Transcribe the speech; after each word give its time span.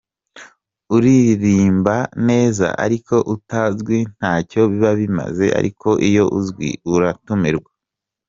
Uririmba 0.95 1.95
neza 2.27 2.67
ariko 2.85 3.15
utazwi 3.35 3.97
ntacyo 4.17 4.61
biba 4.71 4.91
bimaze 4.99 5.45
ariko 5.59 5.87
iyo 6.07 6.23
uzwi 6.39 6.69
uratumirwa. 6.95 7.71